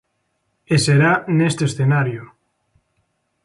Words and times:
E 0.73 0.75
será 0.85 1.11
neste 1.37 1.63
escenario. 1.69 2.23